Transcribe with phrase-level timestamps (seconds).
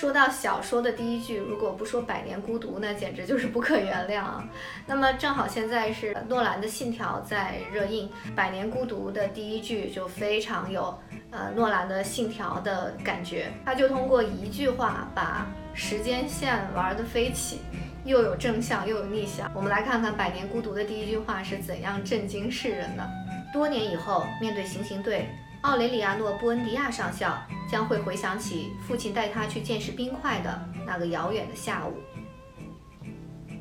[0.00, 4.42] 说到小说的第一句，如果不说《百年孤独》，那简直就是不可原谅啊。
[4.86, 10.98] 那么正好现在是诺兰的《信条》在热映，《百年孤独》的第一句就非常有
[11.30, 17.60] 呃诺兰的《信条》的感觉，他就通过一句话把时间线玩得飞起，
[18.06, 19.52] 又有正向又有逆向。
[19.54, 23.06] 我们来看看《百年孤独》的第一句话是怎样震惊世人的。
[23.52, 25.28] 多年以后，面对行刑队，
[25.62, 27.36] 奥雷里亚诺·布恩迪亚上校
[27.70, 31.94] 将会回想起父亲带他去见识冰块的那个遥远的下午。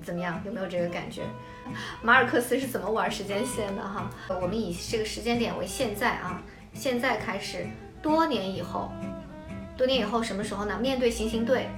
[0.01, 0.41] 怎么样？
[0.45, 1.23] 有没有这个感觉？
[2.01, 3.81] 马尔克斯是怎么玩时间线的？
[3.81, 4.09] 哈，
[4.41, 6.41] 我们以这个时间点为现在啊，
[6.73, 7.67] 现在开始，
[8.01, 8.89] 多年以后，
[9.77, 10.79] 多年以后什么时候呢？
[10.79, 11.69] 面对行刑队，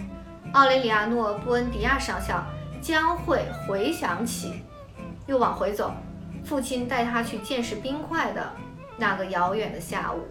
[0.53, 2.45] 奥雷里亚诺·布恩迪亚上校
[2.79, 4.61] 将会回想起，
[5.25, 5.91] 又往回走。
[6.45, 8.51] 父亲带他去见识冰块的
[9.01, 10.27] 那个遥远的下午，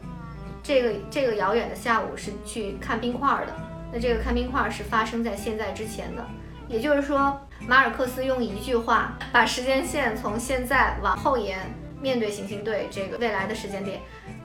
[0.62, 3.52] 这个这个遥远的下午是去看冰块的。
[3.92, 6.24] 那这个看冰块是发生在现在之前的，
[6.69, 11.59] 也就是说，马尔克斯用一句话把时间线从现在往后延，
[12.00, 14.00] 面对行星队这个未来的时间点，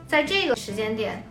[0.07, 1.21] 在这个时间点，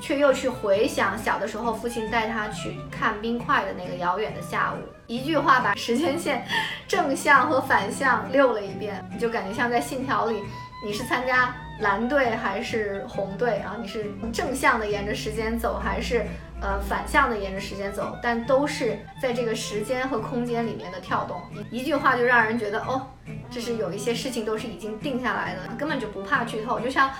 [0.00, 4.78] 却又去回想小的时候父亲带他去看冰块的那个遥远的下午。
[5.08, 6.46] 一句话把时间线
[6.86, 10.40] 正向和反向溜了一遍，你就感觉像在信条里，
[10.86, 13.76] 你是参加蓝队还是红队啊？
[13.80, 16.24] 你是正向的沿着时间走，还是
[16.60, 18.16] 呃反向的沿着时间走？
[18.22, 21.40] 但都是在这个时间和空间里面的跳动。
[21.70, 23.08] 一句话就让人觉得哦，
[23.50, 27.10] 这是有一些事情都是已经定下来的，根本就不怕剧透，就像。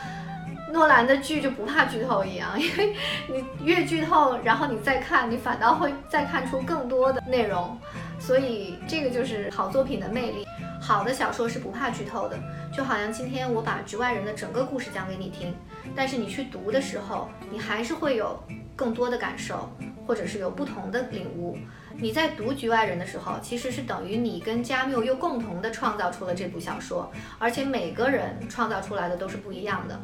[0.73, 2.97] 诺兰的剧就不怕剧透一样，因为
[3.29, 7.79] 你越剧透，然后你再看，你反倒会再看出更多的内容，
[8.19, 10.45] 所以这个就是好作品的魅力。
[10.81, 12.39] 好的小说是不怕剧透的，
[12.73, 15.55] 就好像今天我把《局外人》的整个故事讲给你听，
[15.97, 18.39] 但是你去读的时候，你还是会有
[18.77, 19.71] 更多的感受，
[20.07, 21.57] 或者是有不同的领悟。
[21.97, 29.99] 你在读《局外人》的时候，其实是等于你跟加缪又共同的创造出了这部小说，而且每个人创造出来的都是不一样的。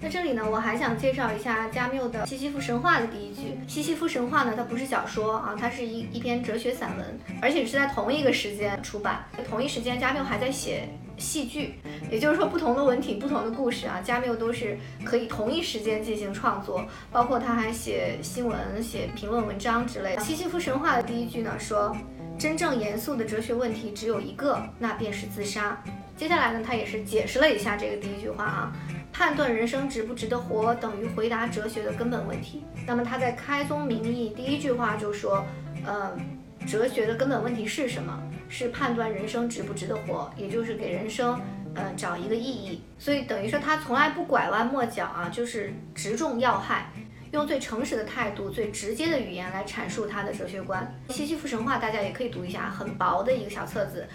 [0.00, 3.42] 那这里呢，我还想介绍一下加缪的《西西弗神话》的第一句。
[3.66, 9.24] 《西西弗神话》呢，它不是小说啊，它是一一篇哲学散文，而且是在同一个时间出版。
[9.50, 11.80] 同一时间，加缪还在写戏剧，
[12.12, 16.86] 也就是说，不同的文体、不同的故事啊，加缪都是可以同一时间进行创作。
[17.10, 20.14] 包括他还写新闻、写评论文章之类。
[20.22, 21.92] 《西西弗神话》的第一句呢，说
[22.38, 25.82] ：“真正严肃的哲学问题只有一个，那便是自杀。”
[26.16, 28.72] 接下来呢，他也是解释了一下这个第一句话啊。
[29.18, 32.62] 判断人生值不值得活，等于回答哲学的根本问题。
[32.86, 35.44] 那么他在开宗明义第一句话就说，
[35.84, 36.16] 呃，
[36.64, 38.16] 哲学的根本问题是什么？
[38.48, 41.40] 是判断人生值不值得活，也就是给人生，
[41.74, 42.84] 呃，找一个意义。
[42.96, 46.92] 所以等于说他从来不拐弯抹角啊，就是直中要害，
[47.32, 50.94] 用最诚实的态度、最直接的语言来阐述他的哲学观。
[51.08, 54.06] 西西弗神话大家也可以读一下，很薄的一个小册子，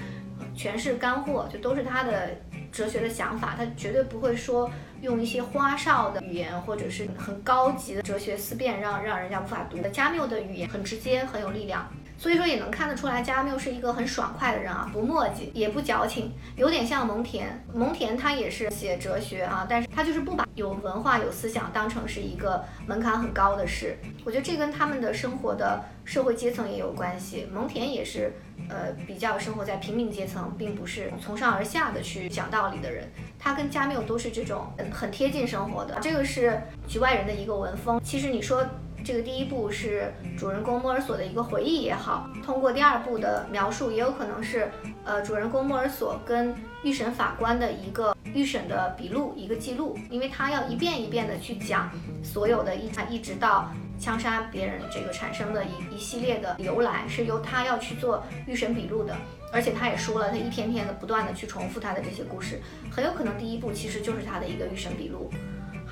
[0.56, 2.30] 全是干货，就都是他的。
[2.73, 4.69] 哲学的想法，他绝对不会说
[5.01, 9.89] 用一些花哨的语言，或者是很高级的哲学思辨，让让人家无法读的。
[9.89, 11.88] 加缪的语言很直接，很有力量。
[12.23, 17.47] 所以说也能看得出来，加缪是一个很爽快的人啊，不墨迹，也不矫情，有点像蒙恬。
[17.73, 23.97] 蒙恬他也是写哲学啊，但是他就是不把有文化、有思想当成是一个门槛很高的事。
[24.23, 27.45] 我觉得这跟他们的生活的社会阶层也有关系。
[27.53, 28.31] 蒙恬也是，
[28.69, 33.11] 呃，比较生活在平民阶层，并不是从上而下的去讲道理的人。
[33.38, 36.00] 他跟加缪都是这种很贴近生活的。
[36.01, 38.00] 这个是局外人的一个文风。
[38.01, 38.66] 其实你说。
[39.03, 44.72] 这个第一部是主人公莫尔索的一个回忆也好，通过第二部的描述，也有可能是
[45.03, 51.91] 呃主人公莫尔索跟预审法官的一个预审的笔录，一个记录，因为他要一遍一遍的去讲
[52.24, 53.69] 所有的一一直到
[54.00, 59.14] 枪杀别人这个产生的一一系列的由来，是由他要去做预审笔录的，
[59.52, 65.30] 而且他也说了，他一天天的不断的去重复他的这些故事，很有可能第一部其实就是他的一个预审笔录。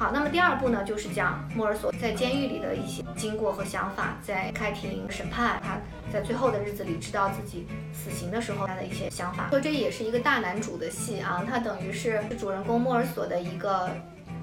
[0.01, 5.77] 好，那么第二步呢，就是讲莫尔索在监狱里的一些经过和想法，在开庭审判，他
[6.11, 9.47] 在最后的日子里知道自己死刑的时候他的一些想法。
[9.51, 13.91] 所以这也是一个大男主的戏啊，他等于是主人公莫尔索的一个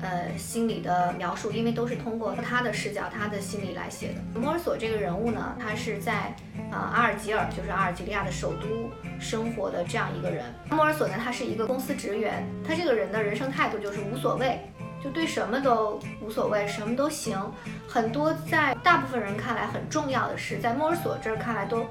[0.01, 4.39] 呃心理的描述，因为都是通过他的视角、他的心理来写的。
[4.39, 6.37] 莫尔索这个人物呢，他是在
[6.71, 8.89] 啊阿尔及尔，就是阿尔及利亚的首都
[9.19, 10.45] 生活的这样一个人。
[10.71, 14.61] 莫尔索呢，他是一个公司职员，他这个人的人生态度就是无所谓。
[15.03, 17.39] 就对什么都无所谓，什么都行。
[17.87, 21.87] 很多在大部分人看来很重要的事，在莫尔索这儿看来都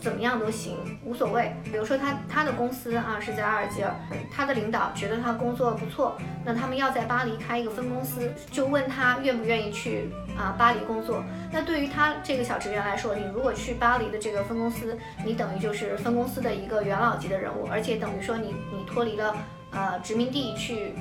[0.00, 1.54] 怎么样都行，无所谓。
[1.64, 3.94] 比如说他他的公司啊是在阿尔及尔，
[4.30, 11.24] 他的领导觉得他工作不错，那他们要在巴黎开一个分公司，就问他愿不愿意去啊巴黎工作。
[11.50, 19.34] 那对于他这个小职员来说，你如果去巴黎的这个分公司，你等于就是分公司的一个元老级的人物，而且等于说你你脱离了
[19.70, 20.94] 呃殖民地去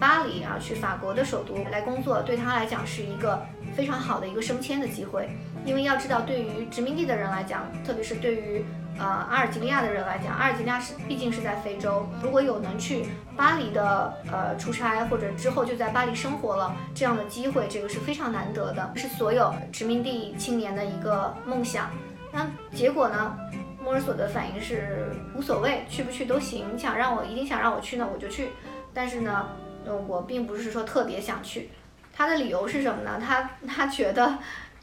[0.00, 3.40] 巴黎啊，去法国的首都来工作，对他来讲是一个
[3.74, 5.28] 非常好的一个升迁的机会。
[5.64, 8.64] 因为要知道，对于殖民地的人来讲，特别是对于
[8.98, 13.06] 呃阿尔及利亚的人来讲，阿尔及利亚是毕竟是在非洲，如果有能去
[13.36, 21.90] 巴黎的呃出差，或者之后就在巴黎生活了这样的机会，这个是非常难得的，是所有殖民地青年的一个梦想。
[22.32, 23.36] 那结果呢？
[23.80, 26.66] 莫尔索的反应是无所谓，去不去都行。
[26.74, 28.50] 你想让我一定想让我去呢，我就去。
[28.92, 29.48] 但是呢，
[29.86, 31.70] 嗯，我并不是说特别想去。
[32.12, 33.20] 他的理由是什么呢？
[33.24, 34.38] 他他觉得。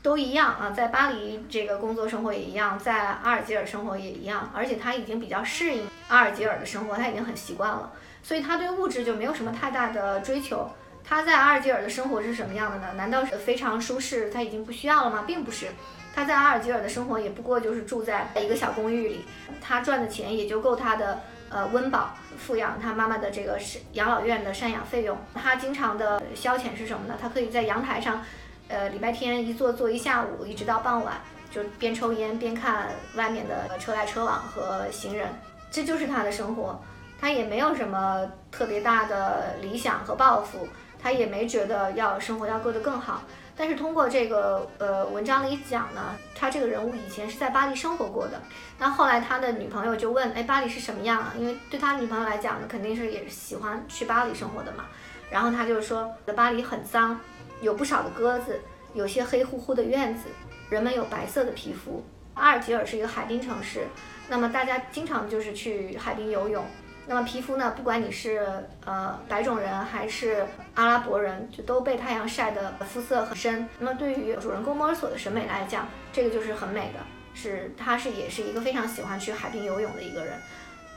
[0.05, 10.69] 都一样啊，在巴黎这个工作生活也一样，在阿尔及尔生活也一样，而且他已经比较适应阿尔及尔的生活，他已经很习惯了，所以他对物质就没有什么太大的追求。
[11.03, 12.93] 他在阿尔及尔的生活是什么样的呢？
[12.95, 15.23] 难道是非常舒适，他已经不需要了吗？
[15.25, 15.69] 并不是，
[16.13, 19.25] 他在阿尔及尔的生活也不过就是住在一个小公寓里，
[19.59, 21.19] 他赚的钱也就够他的
[21.49, 25.17] 呃温饱，富养他妈妈的这个是养老院的赡养费用。
[25.33, 27.15] 他经常的消遣是什么呢？
[27.21, 28.23] 他可以在阳台上。
[28.67, 31.17] 呃，礼拜天一坐坐一下午，一直到傍晚，
[31.51, 35.29] 就边抽烟边看外面的车来车往和行人，
[35.69, 36.81] 这就是他的生活。
[37.21, 40.67] 他也没有什么特别大的理想和抱负，
[40.99, 43.21] 他也没觉得要生活要过得更好。
[43.55, 48.41] 但是通过这个呃文章里讲呢，他这个人物以前是在巴黎生活过的。
[48.77, 51.33] 那后来他的女朋友就问，哎，巴黎是什么样啊？
[51.37, 54.85] 因为对他女朋友来讲呢，肯定是也喜欢去巴黎生活的嘛。
[55.29, 57.19] 然后他就说，巴黎很脏。
[57.61, 58.59] 有不少的鸽子，
[58.93, 60.25] 有些黑乎乎的院子，
[60.69, 62.03] 人们有白色的皮肤。
[62.33, 63.87] 阿尔及尔是一个海滨城市，
[64.27, 66.65] 那么大家经常就是去海滨游泳。
[67.07, 68.45] 那么皮肤呢，不管你是
[68.85, 73.67] 呃白种人还是阿拉伯人，就都被太阳晒得肤色很深。
[73.79, 76.99] 那么对于主人公莫尔索的审美来讲，这个就是很美的，
[77.33, 80.33] 是他是也是一个非常喜欢去海滨游泳的一个人。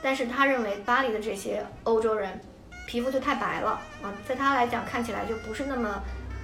[0.01, 2.39] 但是他认为巴黎的这些欧洲人
[2.87, 3.71] 皮肤就太白了
[4.01, 6.01] 啊，在他来讲看起来就不是那么。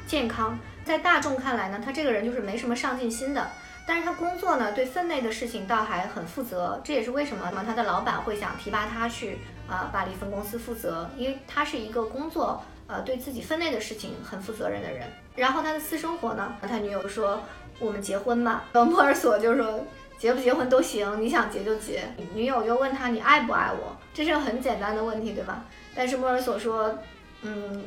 [0.07, 3.49] 健康，在大众看来呢，他这个人就是没什么上进心的。
[3.87, 6.79] 但是他工作呢，对分内的事情倒还很负责。
[6.83, 15.07] 这也是为什么那么，他的老板会想提拔他去啊巴黎分公司负责，因为他是一个工作呃对自己分内的事情很负责任的人。
[15.35, 17.41] 然后他的私生活呢，他女友说
[17.79, 18.63] 我们结婚吧。
[18.73, 19.85] 然后莫尔索就说
[20.17, 22.03] 结不结婚都行，你想结就结。
[22.33, 23.95] 女友又问他你爱不爱我？
[24.13, 25.65] 这是个很简单的问题，对吧？
[25.95, 26.97] 但是莫尔索说，
[27.41, 27.83] 嗯。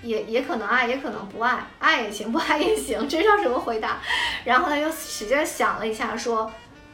[0.00, 3.98] 也也可能爱，也可能不爱，爱也行，不爱也行，这叫什么回答？
[4.44, 6.48] 然后他又使劲想了一下，说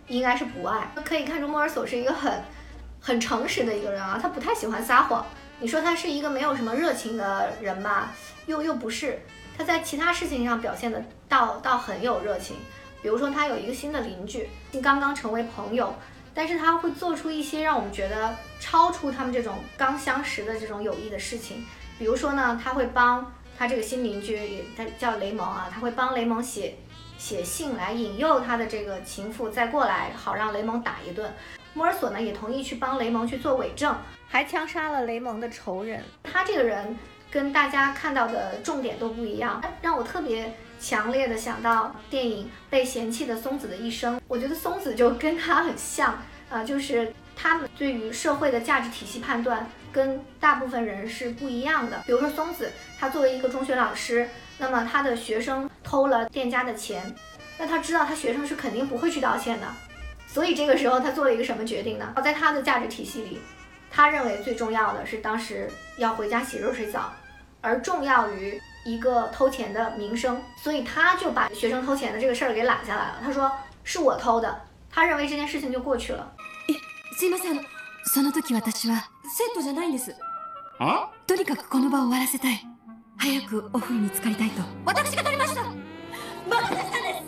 [0.08, 0.90] 应该是不爱。
[1.04, 2.42] 可以看出莫尔索是一个很
[3.06, 5.26] 很诚实的一个人啊，他不太喜欢撒谎。
[5.60, 8.14] 你说他是一个没有什么热情的人吧，
[8.46, 9.20] 又又不是。
[9.58, 12.56] 他在其他事情上表现的倒倒很有热情，
[13.02, 14.48] 比如说他有一个新的邻居，
[14.82, 15.94] 刚刚成为朋友，
[16.32, 21.62] 但是他会做出一些让我们觉得超出他们这种刚相识的这种友谊的事情。
[21.98, 26.74] 比如说呢，他会帮他这个新邻居，他叫雷蒙啊，他会帮雷蒙写
[27.18, 31.30] 写信来引诱他的这个情妇再过来，好让雷蒙打一顿。
[31.74, 33.94] 莫尔索呢也同意去帮雷蒙去做伪证，
[34.28, 36.02] 还枪杀了雷蒙的仇人。
[36.22, 36.96] 他这个人
[37.30, 44.16] 跟大家看到的重点都不一样，让我特别强烈的想到电影《被嫌弃的松子的一生》。
[44.28, 46.18] 我觉得松子就跟他很像
[46.48, 49.68] 啊，就是他们对于社会的价值体系判断。
[49.92, 52.02] 跟大部分人是不一样的。
[52.04, 57.14] 比如说松子，他作为一个中学老师，那么他的学生偷了店家的钱，
[57.56, 59.68] 那他知道他学生是肯定不会去道歉的，
[60.27, 62.13] 所以这个时候他做了一个什么决定呢？
[62.23, 63.39] 在他的价值体系里，
[63.89, 67.11] 他认为最重要的是当时要回家洗热水澡，
[67.61, 73.19] 而重要于一个偷钱的名声，所以他就把学生偷钱的这个事儿给揽下来了。
[73.23, 73.51] 他说
[73.83, 76.31] 是我偷的，他认为这件事情就过去了。
[77.17, 77.59] すいません。
[78.13, 80.15] その時私は生徒じゃないんです。
[80.79, 81.09] あ？
[81.27, 82.65] とにかくこの場を終わらせたい。
[83.17, 84.61] 早くオフに浸かりたいと。
[84.85, 85.63] 私が取りました。
[86.49, 87.21] 马克さんで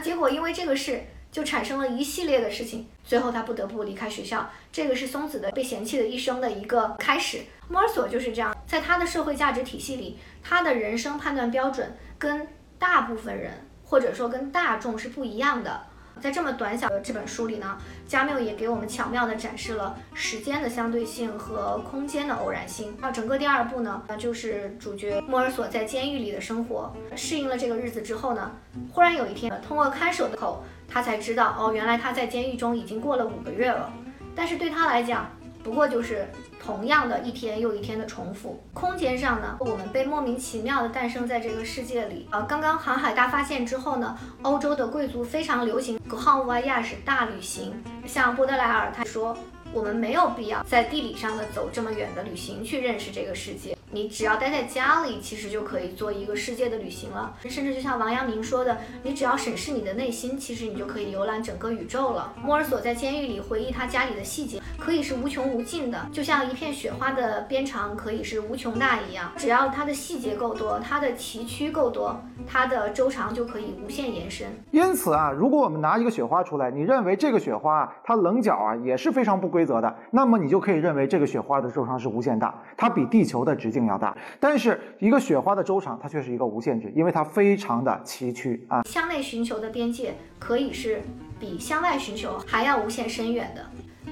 [0.00, 0.04] す。
[0.04, 4.49] 结果因为这个事， 就产生了一系列的事情，最后他不得不离开学校。
[4.71, 7.41] 这个是松子的被嫌弃的一生的一个开始。
[7.69, 12.47] 莫尔索就是这样，在他的社会价值体系里，他的人生判断标准跟
[12.77, 15.87] 大部分人或者说跟大众是不一样的。
[16.19, 17.77] 在这么短小的这本书里呢，
[18.07, 22.95] 加缪也给我们巧妙地展示了时间的相对性和空间的偶然性。
[22.99, 28.51] 那整个第二部呢，就是主角莫尔索在监狱里的生活，适应了这个日子之后呢，
[28.91, 33.91] 忽然有一天，通过看守的口，他才知道哦，原来他在监狱中已经过了五个月了。
[34.35, 35.29] 但是对他来讲，
[35.63, 36.27] 不过就是
[36.59, 38.61] 同样的一天又一天的重复。
[38.73, 42.27] 空间上呢，我们被莫名其妙的诞生在这个世界里。
[42.31, 47.73] 啊，刚刚航海大发现之后呢，欧洲的贵族非常流行 grand voyage 大旅行。
[48.05, 49.37] 像波德莱尔他说，
[49.71, 53.77] 我们没有必要在地理上的走这么远的旅行去认识这个世界。
[53.93, 57.33] 你只要待在家里，其实就可以做一个世界的旅行了。
[57.43, 62.33] 甚至就像王阳明说的，你只要审视你的内心，其实你就可以游览整个宇宙了。
[62.41, 69.29] 莫尔索在监狱里回忆他家里的细节，可以是无穷无尽的，就像一片雪花的边长可以是无穷大一样。
[69.35, 72.17] 只要它的细节够多，它的崎岖够多，
[72.47, 74.47] 它的周长就可以无限延伸。
[74.71, 83.80] 因此啊，如果我们拿一个雪花出来，你认为这个雪花它棱角啊也是非常不规则的，那么你就可以认为这个雪花的周长是无限大，它比地球的直径。
[83.87, 88.83] 要大，但是一个雪花的周长，它却是一个无限制，因为它非常的崎岖啊。
[88.83, 91.01] 向内寻求的边界可以是
[91.39, 93.65] 比向外寻求还要无限深远的。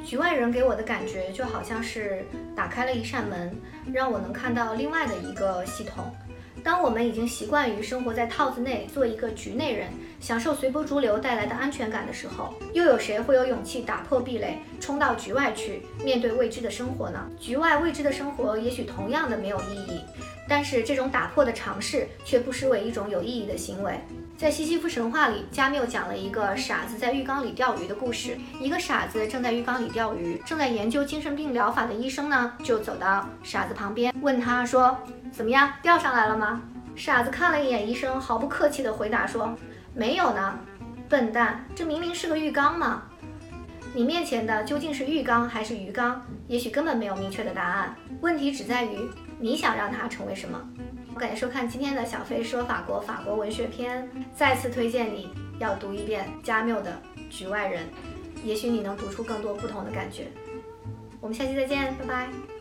[0.03, 3.55] 局外人给我的感觉就好像是打开了一扇门，
[3.91, 6.05] 让我能看到另外的一个系统。
[6.63, 9.87] 当我们已经习惯于生活在套子内，做一个局内人，
[10.19, 17.29] 享受随波逐流带来的安全感的时候，又有谁会有勇气打破壁垒，冲到局外去面对未知的生活呢？
[17.39, 20.01] 局外未知的生活也许同样的没有意义，
[20.47, 23.99] 但是这种打破的尝试却不失为一种有意义的行为。
[24.39, 28.37] 在西西弗神话里，加缪讲了一个傻子在浴缸里钓鱼的故事。
[28.61, 34.97] 一个傻子正在浴缸里钓鱼，正在研究精神病疗法的医生呢，就走到傻子旁边，问他说
[35.29, 36.61] ：“怎么样，钓上来了吗？”
[36.95, 39.53] 傻子看了一眼医生，毫不客气地回答说
[39.93, 40.57] ：“没有呢，
[41.09, 43.03] 笨蛋，这明明是个浴缸嘛！
[43.93, 46.25] 你面前的究竟是浴缸还是鱼缸？
[46.47, 47.93] 也许根本没有明确的答案。
[48.21, 48.99] 问题只在于
[49.37, 50.57] 你想让它成为什么。”
[51.19, 57.83] 感谢收看今天的小飞说法国法国文学篇，再次推荐你要读一遍加缪的《局外人》，
[58.41, 60.27] 也许你能读出更多不同的感觉。
[61.19, 62.58] 我们下期再见，拜拜。